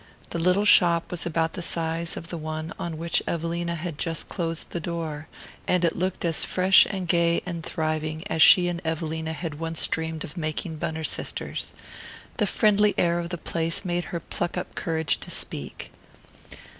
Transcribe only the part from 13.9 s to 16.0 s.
her pluck up courage to speak.